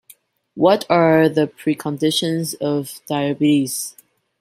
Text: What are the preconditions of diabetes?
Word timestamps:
What 0.55 0.83
are 0.89 1.29
the 1.29 1.45
preconditions 1.47 2.55
of 2.59 3.01
diabetes? 3.07 3.95